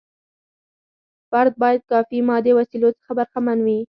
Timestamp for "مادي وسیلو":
2.29-2.89